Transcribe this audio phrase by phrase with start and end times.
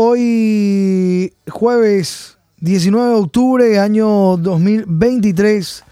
[0.00, 5.82] hoy jueves 19 de octubre, año 2023.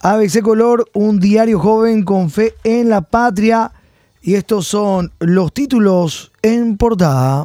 [0.00, 3.70] ABC Color, un diario joven con fe en la patria.
[4.22, 7.44] Y estos son los títulos en portada.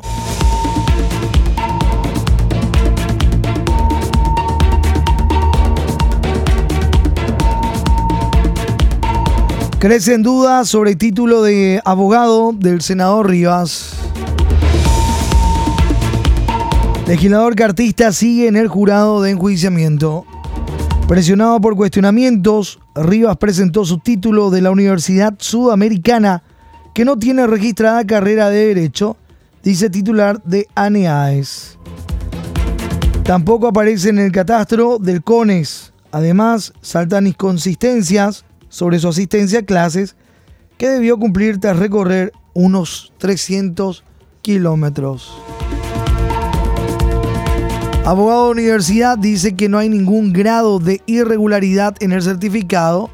[9.79, 14.04] Crecen dudas sobre el título de abogado del senador Rivas.
[17.07, 20.25] Legislador cartista sigue en el jurado de enjuiciamiento.
[21.07, 26.41] Presionado por cuestionamientos, Rivas presentó su título de la Universidad Sudamericana,
[26.95, 29.17] que no tiene registrada carrera de Derecho,
[29.61, 31.77] dice titular de ANEAES.
[33.23, 35.93] Tampoco aparece en el catastro del CONES.
[36.11, 40.15] Además, saltan inconsistencias sobre su asistencia a clases
[40.79, 44.03] que debió cumplir tras recorrer unos 300
[44.41, 45.35] kilómetros.
[48.05, 53.09] Abogado de universidad dice que no hay ningún grado de irregularidad en el certificado.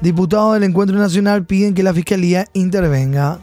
[0.00, 3.40] Diputados del Encuentro Nacional piden que la Fiscalía intervenga.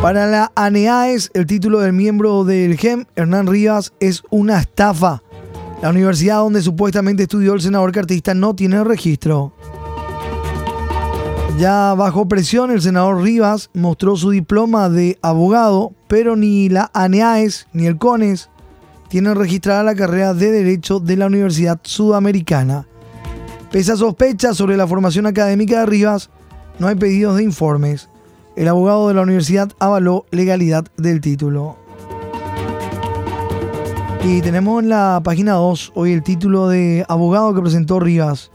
[0.00, 5.22] Para la ANEAES, el título del miembro del GEM, Hernán Rivas, es una estafa.
[5.82, 9.52] La universidad donde supuestamente estudió el senador cartista no tiene registro.
[11.58, 17.66] Ya bajo presión, el senador Rivas mostró su diploma de abogado, pero ni la ANEAES
[17.72, 18.50] ni el CONES
[19.08, 22.86] tienen registrada la carrera de Derecho de la Universidad Sudamericana.
[23.70, 26.28] Pese a sospechas sobre la formación académica de Rivas,
[26.78, 28.10] no hay pedidos de informes.
[28.54, 31.78] El abogado de la universidad avaló legalidad del título.
[34.22, 38.50] Y tenemos en la página 2 hoy el título de abogado que presentó Rivas.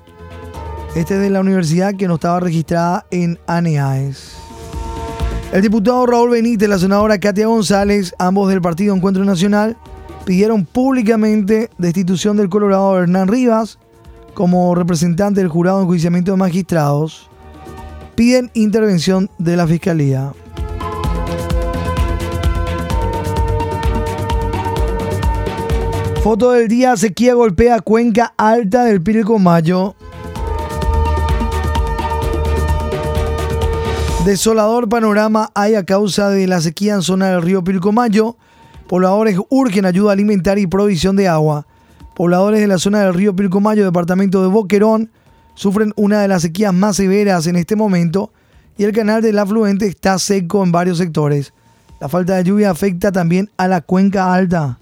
[0.94, 4.36] Este es de la universidad que no estaba registrada en ANEAES.
[5.54, 9.78] El diputado Raúl Benítez, la senadora Katia González, ambos del Partido Encuentro Nacional,
[10.26, 13.80] pidieron públicamente destitución del Colorado Hernán Rivas
[14.34, 17.30] como representante del jurado de enjuiciamiento de magistrados.
[18.16, 20.34] Piden intervención de la Fiscalía.
[26.22, 29.96] Foto del día, sequía golpea cuenca alta del Pilcomayo.
[34.26, 38.38] Desolador panorama hay a causa de la sequía en zona del río Pilcomayo.
[38.88, 41.66] Pobladores urgen ayuda alimentaria y provisión de agua.
[42.16, 45.10] Pobladores de la zona del río Pilcomayo, departamento de Boquerón,
[45.56, 48.32] sufren una de las sequías más severas en este momento
[48.78, 51.56] y el canal del afluente está seco en varios sectores.
[52.00, 54.78] La falta de lluvia afecta también a la cuenca alta.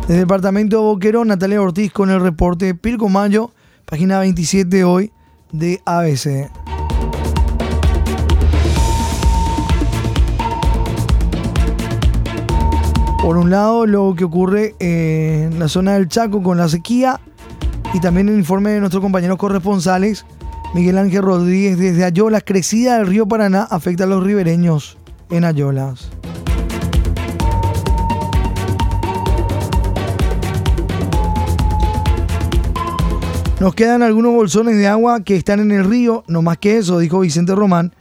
[0.00, 3.50] Desde el departamento de Boquerón, Natalia Ortiz con el reporte Pilcomayo,
[3.84, 5.12] página 27 hoy
[5.54, 6.50] de ABC.
[13.22, 17.20] Por un lado, lo que ocurre en la zona del Chaco con la sequía
[17.94, 20.26] y también el informe de nuestros compañeros corresponsales,
[20.74, 24.98] Miguel Ángel Rodríguez desde Ayolas, crecida del río Paraná afecta a los ribereños
[25.30, 26.10] en Ayolas.
[33.64, 36.98] Nos quedan algunos bolsones de agua que están en el río, no más que eso,
[36.98, 37.94] dijo Vicente Román,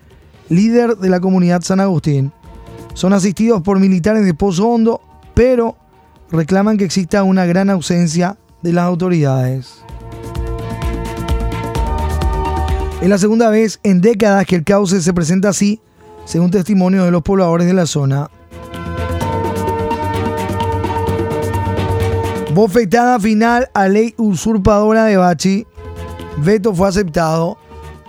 [0.50, 2.34] líder de la comunidad San Agustín.
[2.94, 5.00] Son asistidos por militares de Pozo Hondo,
[5.34, 5.78] pero
[6.29, 9.81] reclaman que exista una gran ausencia de las autoridades.
[13.01, 15.80] Es la segunda vez en décadas que el cauce se presenta así,
[16.25, 18.30] según testimonio de los pobladores de la zona.
[22.53, 25.66] Bofetada final a ley usurpadora de Bachi.
[26.38, 27.58] Veto fue aceptado.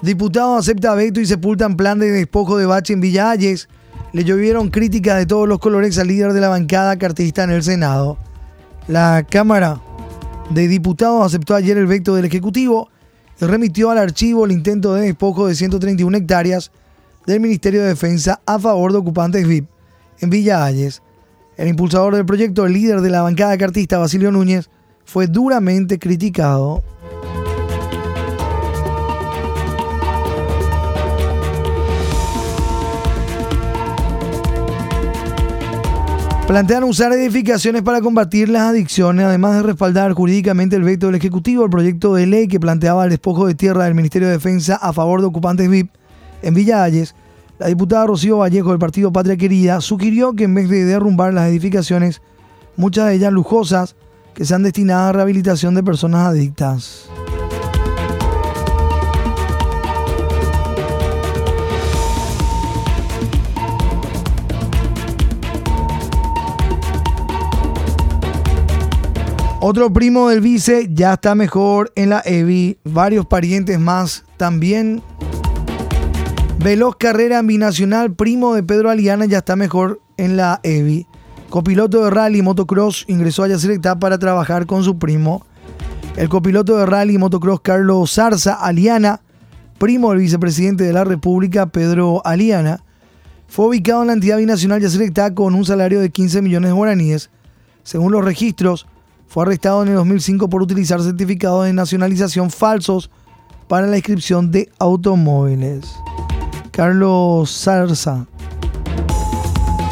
[0.02, 3.34] Diputado acepta veto y sepultan plan de despojo de Bachi en Villa.
[3.34, 7.62] Le llovieron críticas de todos los colores al líder de la bancada cartista en el
[7.62, 8.18] Senado.
[8.86, 9.80] La Cámara
[10.50, 12.90] de Diputados aceptó ayer el veto del Ejecutivo
[13.40, 16.70] y remitió al archivo el intento de despojo de 131 hectáreas
[17.26, 19.70] del Ministerio de Defensa a favor de ocupantes VIP
[20.20, 20.68] en Villa.
[21.56, 24.68] El impulsador del proyecto, el líder de la bancada cartista, Basilio Núñez,
[25.04, 26.82] fue duramente criticado.
[36.48, 41.64] Plantean usar edificaciones para combatir las adicciones, además de respaldar jurídicamente el veto del Ejecutivo,
[41.64, 44.92] el proyecto de ley que planteaba el despojo de tierra del Ministerio de Defensa a
[44.92, 45.90] favor de ocupantes VIP
[46.42, 47.14] en Villa Ayes
[47.56, 51.48] la diputada Rocío Vallejo del partido Patria Querida sugirió que en vez de derrumbar las
[51.48, 52.20] edificaciones,
[52.76, 53.94] muchas de ellas lujosas,
[54.34, 57.08] que sean destinadas a rehabilitación de personas adictas.
[69.60, 72.78] Otro primo del vice ya está mejor en la EVI.
[72.84, 75.02] Varios parientes más también
[76.64, 81.06] Veloz Carrera Binacional, primo de Pedro Aliana, ya está mejor en la EVI.
[81.50, 85.44] Copiloto de rally motocross ingresó a Yacyretá para trabajar con su primo.
[86.16, 89.20] El copiloto de rally motocross Carlos Zarza Aliana,
[89.76, 92.82] primo del vicepresidente de la República Pedro Aliana,
[93.46, 97.28] fue ubicado en la entidad binacional Yacyretá con un salario de 15 millones de guaraníes.
[97.82, 98.86] Según los registros,
[99.28, 103.10] fue arrestado en el 2005 por utilizar certificados de nacionalización falsos
[103.68, 105.94] para la inscripción de automóviles.
[106.74, 108.26] Carlos Zarza,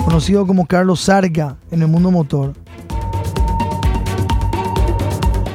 [0.05, 2.55] conocido como Carlos Sarga en el mundo motor.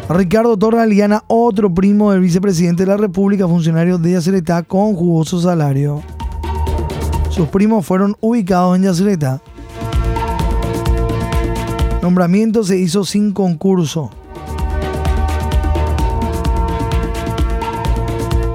[0.09, 5.41] Ricardo Torres Aliana, otro primo del vicepresidente de la República, funcionario de Yacyretá con jugoso
[5.41, 6.01] salario.
[7.29, 9.41] Sus primos fueron ubicados en Yacyretá
[12.07, 14.09] nombramiento se hizo sin concurso.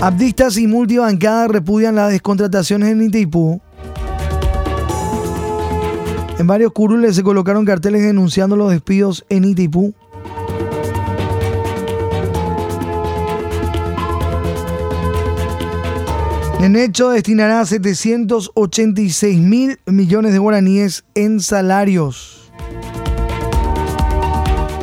[0.02, 3.60] Abdistas y multibancadas repudian las descontrataciones en Itaipú.
[6.40, 9.94] En varios curules se colocaron carteles denunciando los despidos en Itaipú.
[16.62, 22.50] En hecho, destinará 786 mil millones de guaraníes en salarios.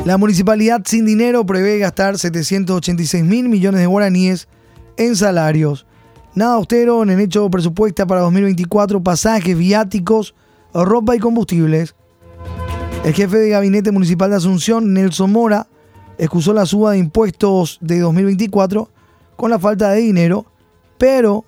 [0.06, 4.48] La municipalidad sin dinero prevé gastar 786 mil millones de guaraníes
[4.96, 5.86] en salarios.
[6.34, 10.34] Nada austero en el hecho presupuesta para 2024, pasajes, viáticos,
[10.72, 11.94] ropa y combustibles.
[13.04, 15.66] El jefe de gabinete municipal de Asunción, Nelson Mora,
[16.18, 18.90] excusó la suba de impuestos de 2024
[19.36, 20.44] con la falta de dinero,
[20.98, 21.44] pero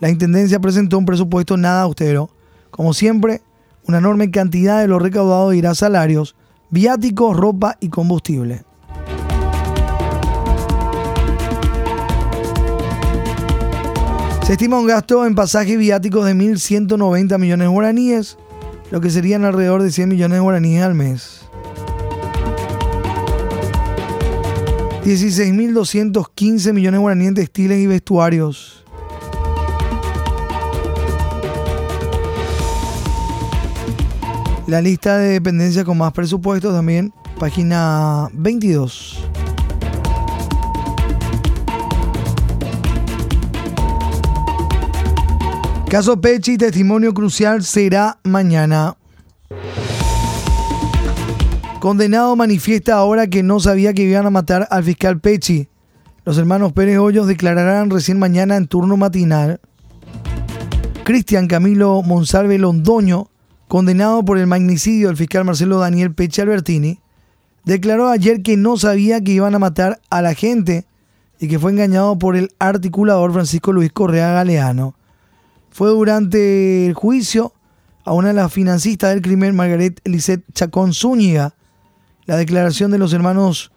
[0.00, 2.30] la Intendencia presentó un presupuesto nada austero.
[2.70, 3.42] Como siempre,
[3.86, 6.34] una enorme cantidad de lo recaudado irá a salarios
[6.70, 8.64] viáticos, ropa y combustible.
[14.48, 18.38] Se estima un gasto en pasajes viáticos de 1.190 millones de guaraníes,
[18.90, 21.42] lo que serían alrededor de 100 millones de guaraníes al mes.
[25.04, 28.86] 16.215 millones de guaraníes en textiles y vestuarios.
[34.66, 39.27] La lista de dependencias con más presupuesto también, página 22.
[45.88, 48.96] Caso Pechi, testimonio crucial será mañana.
[51.80, 55.68] Condenado manifiesta ahora que no sabía que iban a matar al fiscal Pechi.
[56.24, 59.60] Los hermanos Pérez Hoyos declararán recién mañana en turno matinal.
[61.04, 63.30] Cristian Camilo Monsalve Londoño
[63.68, 67.00] condenado por el magnicidio del fiscal Marcelo Daniel Peche Albertini,
[67.64, 70.86] declaró ayer que no sabía que iban a matar a la gente
[71.38, 74.97] y que fue engañado por el articulador Francisco Luis Correa Galeano.
[75.70, 77.52] Fue durante el juicio
[78.04, 81.54] a una de las financistas del crimen, Margaret Lisette Chacón Zúñiga.
[82.26, 83.70] La declaración de los hermanos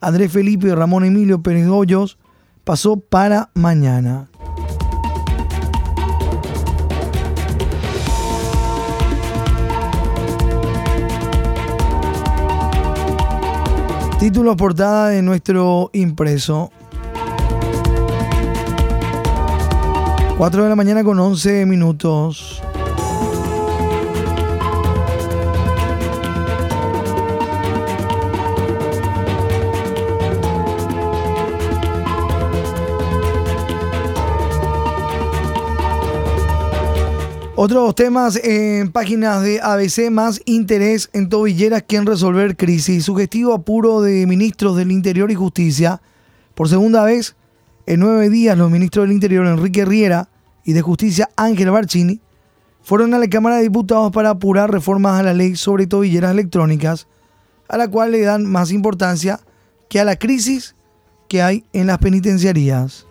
[0.00, 2.18] Andrés Felipe y Ramón Emilio Pérez Hoyos
[2.64, 4.28] pasó para mañana.
[14.18, 16.70] Título portada de nuestro impreso.
[20.38, 22.62] 4 de la mañana con 11 minutos.
[37.54, 43.04] Otros temas en páginas de ABC más interés en tobilleras que en resolver crisis.
[43.04, 46.00] Sugestivo apuro de ministros del Interior y Justicia.
[46.56, 47.36] Por segunda vez,
[47.86, 50.28] en nueve días, los ministros del Interior Enrique Riera
[50.64, 52.20] y de Justicia Ángel Barcini
[52.82, 57.06] fueron a la Cámara de Diputados para apurar reformas a la ley sobre tobilleras electrónicas,
[57.68, 59.40] a la cual le dan más importancia
[59.88, 60.74] que a la crisis
[61.28, 63.06] que hay en las penitenciarías.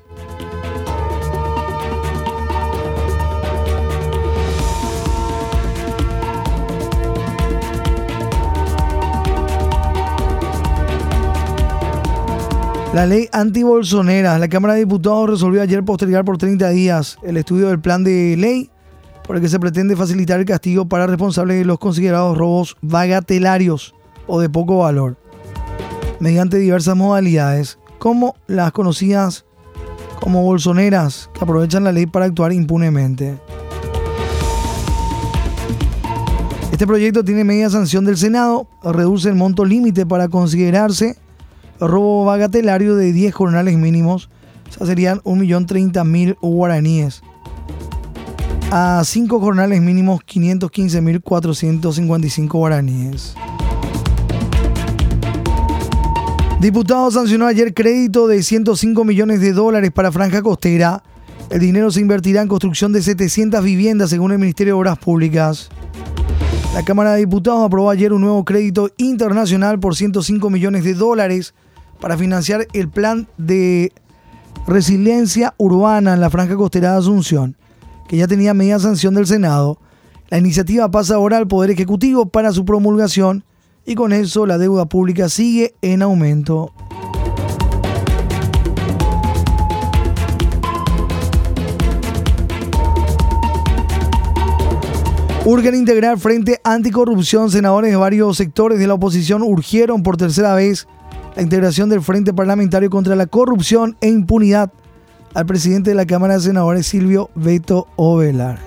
[12.94, 14.38] La ley antibolsonera.
[14.38, 18.36] La Cámara de Diputados resolvió ayer postergar por 30 días el estudio del plan de
[18.38, 18.70] ley
[19.26, 23.96] por el que se pretende facilitar el castigo para responsables de los considerados robos bagatelarios
[24.28, 25.18] o de poco valor,
[26.20, 29.46] mediante diversas modalidades, como las conocidas
[30.20, 33.40] como bolsoneras, que aprovechan la ley para actuar impunemente.
[36.74, 41.16] Este proyecto tiene media sanción del Senado, reduce el monto límite para considerarse
[41.88, 44.30] robo bagatelario de 10 jornales mínimos,
[44.70, 47.22] o sea, serían 1.030.000 guaraníes.
[48.72, 53.36] A 5 jornales mínimos, 515.455 guaraníes.
[56.62, 61.02] Diputado sancionó ayer crédito de 105 millones de dólares para Franja Costera.
[61.50, 65.70] El dinero se invertirá en construcción de 700 viviendas según el Ministerio de Obras Públicas.
[66.76, 71.54] La Cámara de Diputados aprobó ayer un nuevo crédito internacional por 105 millones de dólares
[72.02, 73.94] para financiar el plan de
[74.68, 77.56] resiliencia urbana en la Franja Costera de Asunción,
[78.10, 79.78] que ya tenía media sanción del Senado.
[80.30, 83.46] La iniciativa pasa ahora al Poder Ejecutivo para su promulgación
[83.86, 86.74] y con eso la deuda pública sigue en aumento.
[95.44, 97.50] Urgen integrar Frente Anticorrupción.
[97.50, 100.88] Senadores de varios sectores de la oposición urgieron por tercera vez
[101.36, 104.72] la integración del Frente Parlamentario contra la Corrupción e Impunidad
[105.34, 108.60] al presidente de la Cámara de Senadores, Silvio Beto Ovelar.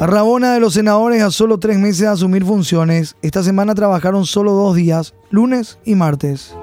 [0.00, 3.14] Rabona de los senadores a solo tres meses de asumir funciones.
[3.22, 6.56] Esta semana trabajaron solo dos días, lunes y martes.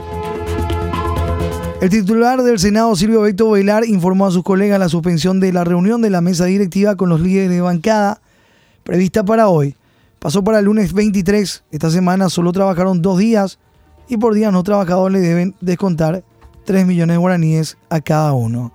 [1.80, 5.64] El titular del Senado, Silvio Beto Bailar, informó a sus colegas la suspensión de la
[5.64, 8.20] reunión de la mesa directiva con los líderes de bancada
[8.84, 9.78] prevista para hoy.
[10.20, 11.64] Pasó para el lunes 23.
[11.72, 13.58] Esta semana solo trabajaron dos días
[14.10, 16.26] y por día no trabajados le deben descontar
[16.66, 18.74] 3 millones de guaraníes a cada uno.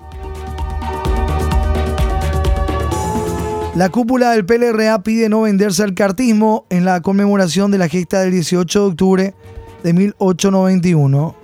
[3.75, 8.21] La cúpula del PLRA pide no venderse al cartismo en la conmemoración de la gesta
[8.21, 9.35] del 18 de octubre
[9.83, 11.35] de 1891.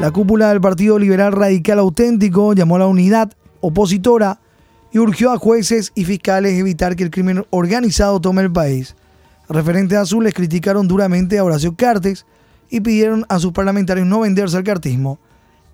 [0.00, 4.40] La cúpula del Partido Liberal Radical Auténtico llamó a la unidad opositora
[4.94, 8.94] y urgió a jueces y fiscales evitar que el crimen organizado tome el país.
[9.48, 12.24] Referentes azules criticaron duramente a Horacio Cartes
[12.70, 15.18] y pidieron a sus parlamentarios no venderse al cartismo.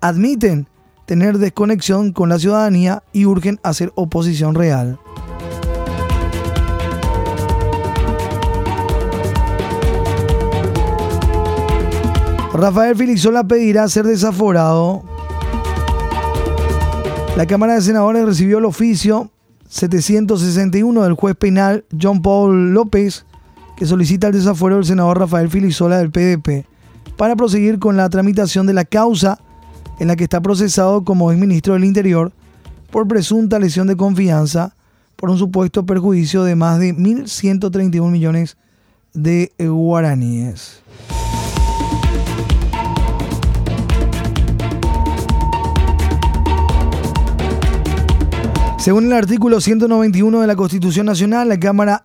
[0.01, 0.67] Admiten
[1.05, 4.99] tener desconexión con la ciudadanía y urgen hacer oposición real.
[12.53, 15.10] Rafael Filizola pedirá ser desaforado.
[17.37, 19.31] La Cámara de Senadores recibió el oficio
[19.69, 23.25] 761 del juez penal John Paul López,
[23.77, 26.65] que solicita el desafuero del senador Rafael Filizola del PDP
[27.15, 29.39] para proseguir con la tramitación de la causa
[29.99, 32.33] en la que está procesado como exministro del Interior
[32.91, 34.75] por presunta lesión de confianza
[35.15, 38.57] por un supuesto perjuicio de más de 1.131 millones
[39.13, 40.81] de guaraníes.
[48.81, 52.03] Según el artículo 191 de la Constitución Nacional, la Cámara,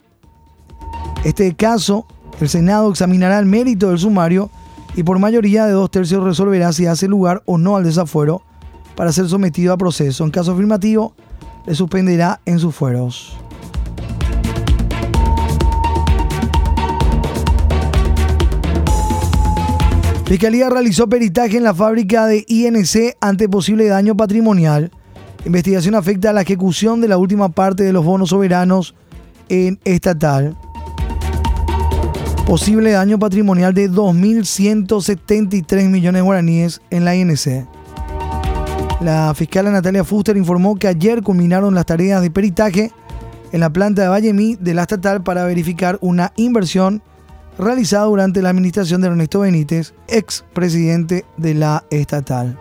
[1.25, 2.07] este caso,
[2.39, 4.51] el Senado examinará el mérito del sumario
[4.95, 8.43] y por mayoría de dos tercios resolverá si hace lugar o no al desafuero
[8.95, 10.23] para ser sometido a proceso.
[10.23, 11.15] En caso afirmativo,
[11.65, 13.39] le suspenderá en sus fueros.
[20.27, 24.91] Fiscalía realizó peritaje en la fábrica de INC ante posible daño patrimonial.
[25.47, 28.95] Investigación afecta a la ejecución de la última parte de los bonos soberanos
[29.49, 30.57] en estatal
[32.47, 37.67] posible daño patrimonial de 2.173 millones de guaraníes en la INC.
[39.01, 42.93] La fiscal Natalia Fuster informó que ayer culminaron las tareas de peritaje
[43.51, 47.03] en la planta de Vallemí de la estatal para verificar una inversión
[47.59, 52.57] realizada durante la administración de Ernesto Benítez, ex presidente de la estatal.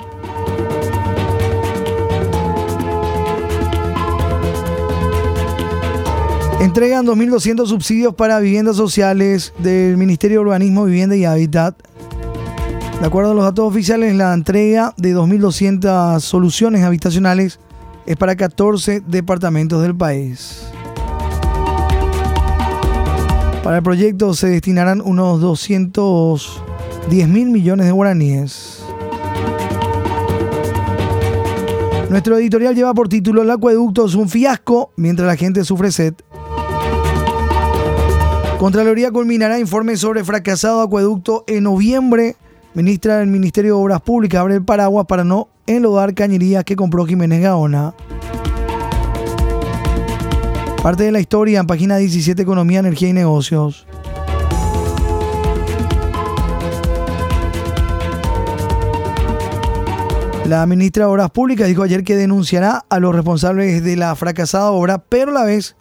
[6.65, 11.75] Entregan 2.200 subsidios para viviendas sociales del Ministerio de Urbanismo, Vivienda y Hábitat.
[12.99, 17.59] De acuerdo a los datos oficiales, la entrega de 2.200 soluciones habitacionales
[18.07, 20.63] es para 14 departamentos del país.
[23.63, 28.79] Para el proyecto se destinarán unos 210 mil millones de guaraníes.
[32.09, 36.15] Nuestro editorial lleva por título El acueducto es un fiasco mientras la gente sufre sed.
[38.59, 42.37] Contraloría culminará informe sobre fracasado acueducto en noviembre.
[42.73, 47.05] Ministra del Ministerio de Obras Públicas abre el paraguas para no enlodar cañerías que compró
[47.05, 47.93] Jiménez Gaona.
[50.81, 53.85] Parte de la historia en página 17 Economía, Energía y Negocios.
[60.45, 64.71] La ministra de Obras Públicas dijo ayer que denunciará a los responsables de la fracasada
[64.71, 65.75] obra, pero a la vez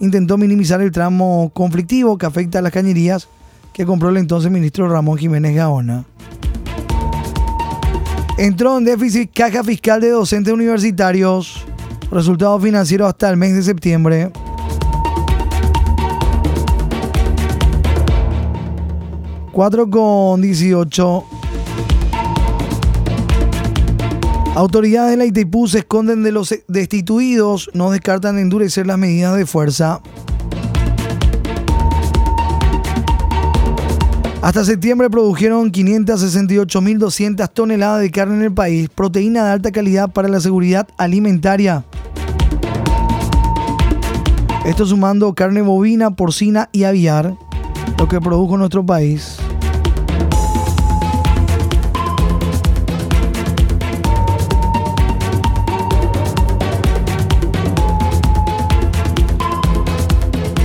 [0.00, 3.28] intentó minimizar el tramo conflictivo que afecta a las cañerías
[3.72, 6.04] que compró el entonces ministro Ramón Jiménez Gaona.
[8.36, 11.64] Entró en déficit caja fiscal de docentes universitarios.
[12.10, 14.32] Resultado financiero hasta el mes de septiembre.
[19.90, 21.39] Con 18.
[24.60, 29.46] Autoridades de la ITIPU se esconden de los destituidos, no descartan endurecer las medidas de
[29.46, 30.02] fuerza.
[34.42, 40.28] Hasta septiembre produjeron 568.200 toneladas de carne en el país, proteína de alta calidad para
[40.28, 41.86] la seguridad alimentaria.
[44.66, 47.34] Esto sumando carne bovina, porcina y aviar,
[47.98, 49.38] lo que produjo nuestro país.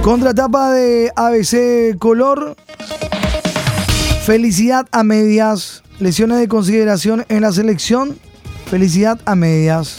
[0.05, 2.55] Contratapa de ABC Color.
[4.23, 5.81] Felicidad a medias.
[5.97, 8.15] Lesiones de consideración en la selección.
[8.67, 9.97] Felicidad a medias.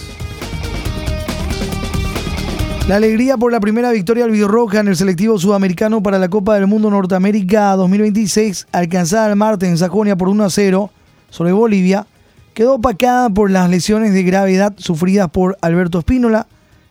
[2.87, 6.69] La alegría por la primera victoria albirroja en el selectivo sudamericano para la Copa del
[6.69, 10.89] Mundo Norteamérica 2026, alcanzada el martes en Sajonia por 1 a 0
[11.31, 12.07] sobre Bolivia,
[12.55, 16.47] quedó opacada por las lesiones de gravedad sufridas por Alberto Espínola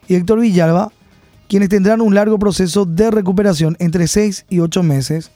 [0.10, 0.92] y Héctor Villalba,
[1.48, 5.32] quienes tendrán un largo proceso de recuperación entre 6 y 8 meses,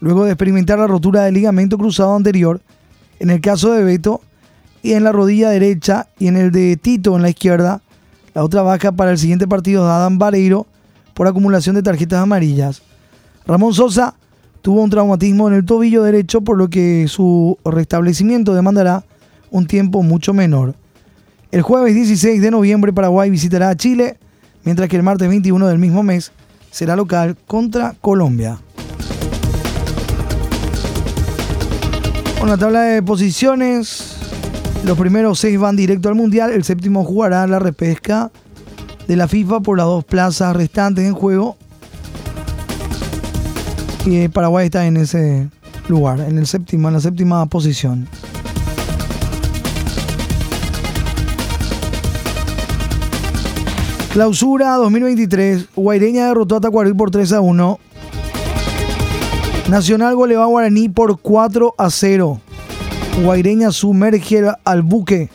[0.00, 2.60] luego de experimentar la rotura del ligamento cruzado anterior,
[3.18, 4.20] en el caso de Beto,
[4.82, 7.82] y en la rodilla derecha y en el de Tito en la izquierda,
[8.34, 10.66] la otra baja para el siguiente partido de Adam Vareiro
[11.14, 12.82] por acumulación de tarjetas amarillas.
[13.46, 14.14] Ramón Sosa
[14.62, 19.04] tuvo un traumatismo en el tobillo derecho, por lo que su restablecimiento demandará
[19.50, 20.74] un tiempo mucho menor.
[21.50, 24.18] El jueves 16 de noviembre Paraguay visitará a Chile
[24.64, 26.32] mientras que el martes 21 del mismo mes
[26.70, 28.58] será local contra Colombia.
[32.38, 34.16] Con la tabla de posiciones,
[34.84, 38.32] los primeros seis van directo al Mundial, el séptimo jugará la repesca
[39.06, 41.56] de la FIFA por las dos plazas restantes en juego.
[44.04, 45.48] Y Paraguay está en ese
[45.88, 48.08] lugar, en el séptimo, en la séptima posición.
[54.12, 55.68] Clausura 2023.
[55.74, 57.78] Guaireña derrotó a Tacuarí por 3 a 1.
[59.70, 62.38] Nacional goleó a Guaraní por 4 a 0.
[63.24, 65.30] Guaireña sumerge al buque.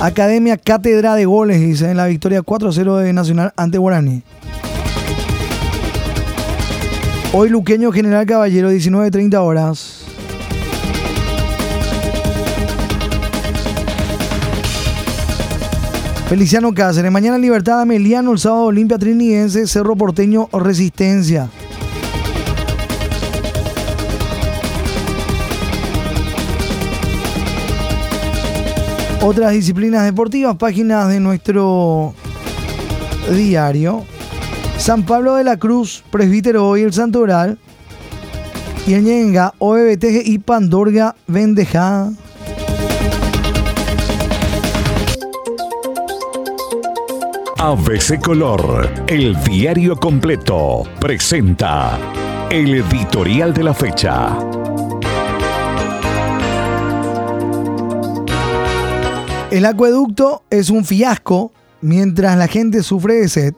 [0.00, 4.24] Academia Cátedra de Goles, dice, en la victoria 4 a 0 de Nacional ante Guaraní.
[7.32, 9.99] Hoy Luqueño General Caballero, 19.30 horas.
[16.30, 17.10] Feliciano Cáceres.
[17.10, 21.50] Mañana Libertad Ameliano, el sábado Olimpia Trinidense, Cerro Porteño Resistencia.
[29.20, 32.14] Otras disciplinas deportivas, páginas de nuestro
[33.34, 34.04] diario.
[34.78, 37.58] San Pablo de la Cruz, Presbítero hoy el Santoral.
[38.86, 42.12] Y el Ñenga, OBTG y Pandorga Vendeja.
[47.62, 51.98] ABC Color, el diario completo, presenta
[52.50, 54.34] el editorial de la fecha.
[59.50, 63.54] El acueducto es un fiasco mientras la gente sufre de sed.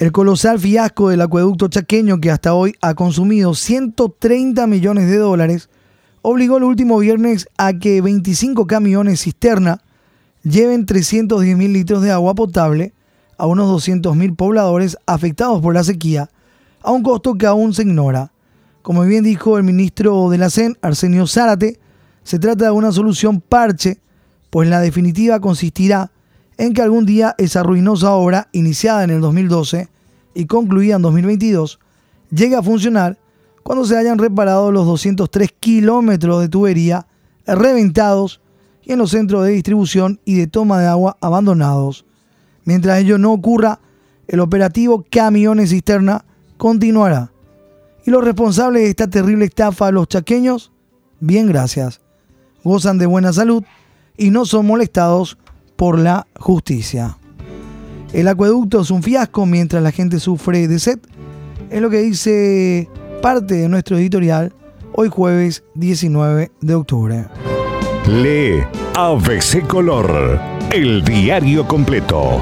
[0.00, 5.70] El colosal fiasco del acueducto chaqueño que hasta hoy ha consumido 130 millones de dólares
[6.22, 9.82] obligó el último viernes a que 25 camiones cisterna
[10.42, 12.92] lleven 310 mil litros de agua potable
[13.40, 16.28] a unos 200.000 pobladores afectados por la sequía,
[16.82, 18.32] a un costo que aún se ignora.
[18.82, 21.80] Como bien dijo el ministro de la CEN, Arsenio Zárate,
[22.22, 23.98] se trata de una solución parche,
[24.50, 26.12] pues la definitiva consistirá
[26.58, 29.88] en que algún día esa ruinosa obra, iniciada en el 2012
[30.34, 31.80] y concluida en 2022,
[32.30, 33.18] llegue a funcionar
[33.62, 37.06] cuando se hayan reparado los 203 kilómetros de tubería
[37.46, 38.42] reventados
[38.82, 42.04] y en los centros de distribución y de toma de agua abandonados
[42.64, 43.80] Mientras ello no ocurra,
[44.28, 46.24] el operativo Camiones Cisterna
[46.56, 47.32] continuará.
[48.06, 50.72] ¿Y los responsables de esta terrible estafa los chaqueños?
[51.20, 52.00] Bien, gracias.
[52.64, 53.64] Gozan de buena salud
[54.16, 55.38] y no son molestados
[55.76, 57.18] por la justicia.
[58.12, 60.98] El acueducto es un fiasco mientras la gente sufre de sed.
[61.70, 62.88] Es lo que dice
[63.22, 64.52] parte de nuestro editorial
[64.92, 67.26] hoy jueves 19 de octubre.
[68.06, 68.62] Lee
[68.94, 72.40] ABC Color el diario completo.